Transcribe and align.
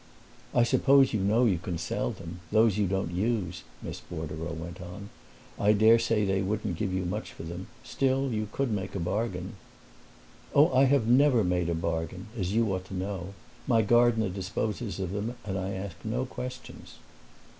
"I 0.55 0.63
suppose 0.63 1.13
you 1.13 1.19
know 1.19 1.45
you 1.45 1.59
can 1.59 1.77
sell 1.77 2.09
them 2.09 2.39
those 2.51 2.75
you 2.79 2.87
don't 2.87 3.11
use," 3.11 3.61
Miss 3.83 3.99
Bordereau 4.01 4.53
went 4.53 4.81
on. 4.81 5.11
"I 5.59 5.73
daresay 5.73 6.25
they 6.25 6.41
wouldn't 6.41 6.77
give 6.77 6.91
you 6.91 7.05
much 7.05 7.31
for 7.33 7.43
them; 7.43 7.67
still, 7.83 8.31
you 8.31 8.47
could 8.51 8.71
make 8.71 8.95
a 8.95 8.99
bargain." 8.99 9.57
"Oh, 10.55 10.73
I 10.75 10.85
have 10.85 11.05
never 11.05 11.43
made 11.43 11.69
a 11.69 11.75
bargain, 11.75 12.29
as 12.35 12.51
you 12.51 12.73
ought 12.73 12.85
to 12.85 12.95
know. 12.95 13.35
My 13.67 13.83
gardener 13.83 14.29
disposes 14.29 14.99
of 14.99 15.11
them 15.11 15.35
and 15.45 15.55
I 15.55 15.73
ask 15.73 15.95
no 16.03 16.25
questions." 16.25 16.95